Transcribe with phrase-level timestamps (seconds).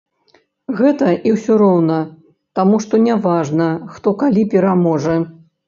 [0.79, 1.99] Гэта і ўсё роўна,
[2.61, 5.15] таму што няважна, хто калі пераможа.